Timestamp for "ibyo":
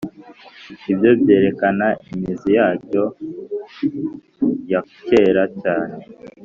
0.91-1.11